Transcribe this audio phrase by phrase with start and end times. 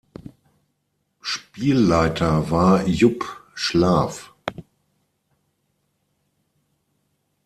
[1.21, 4.33] Spielleiter war Jupp Schlaf.